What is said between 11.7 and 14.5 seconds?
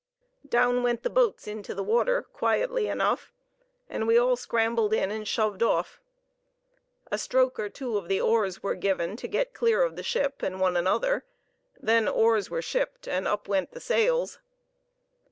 then oars were shipped and up went the sails.